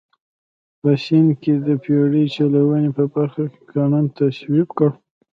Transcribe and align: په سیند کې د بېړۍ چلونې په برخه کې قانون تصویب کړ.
په 0.81 0.89
سیند 1.03 1.29
کې 1.41 1.53
د 1.65 1.67
بېړۍ 1.83 2.25
چلونې 2.35 2.89
په 2.97 3.03
برخه 3.13 3.43
کې 3.51 3.61
قانون 3.73 4.05
تصویب 4.17 4.67
کړ. 4.77 4.89